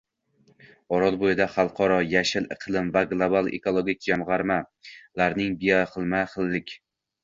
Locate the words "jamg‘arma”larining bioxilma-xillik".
4.11-6.81